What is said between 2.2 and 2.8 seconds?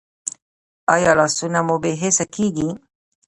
کیږي؟